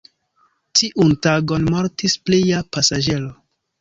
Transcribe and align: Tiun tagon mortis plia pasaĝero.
Tiun 0.79 1.13
tagon 1.27 1.69
mortis 1.75 2.17
plia 2.29 2.63
pasaĝero. 2.79 3.29